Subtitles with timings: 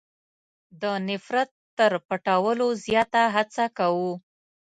[0.81, 4.11] د نفرت تر پټولو زیاته هڅه کوو.